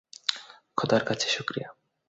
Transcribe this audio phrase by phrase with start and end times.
[0.77, 1.69] খোদার কাছে শুকরিয়া।